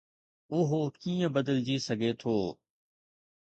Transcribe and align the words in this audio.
اهو 0.57 0.79
ڪيئن 1.01 1.23
بدلجي 1.35 1.77
سگهي 1.87 2.11
ٿو؟ 2.21 2.35